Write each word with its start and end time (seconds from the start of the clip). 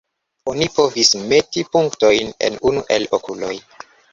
Oni 0.53 0.67
povis 0.77 1.11
meti 1.33 1.65
punktojn 1.75 2.35
en 2.49 2.59
unu 2.71 2.85
el 2.97 3.07
"okuloj". 3.19 3.55